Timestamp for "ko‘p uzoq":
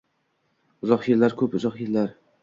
1.41-1.77